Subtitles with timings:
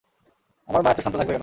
[0.69, 1.39] আমার মা এত শান্ত থাকবে কেন?